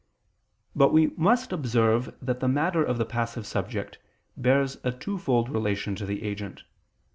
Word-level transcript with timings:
But 0.75 0.91
we 0.91 1.09
must 1.09 1.51
observe 1.53 2.15
that 2.23 2.39
the 2.39 2.47
matter 2.47 2.83
of 2.83 2.97
the 2.97 3.05
passive 3.05 3.45
subject 3.45 3.99
bears 4.35 4.79
a 4.83 4.91
twofold 4.91 5.47
relation 5.47 5.93
to 5.93 6.07
the 6.07 6.23
agent. 6.23 6.63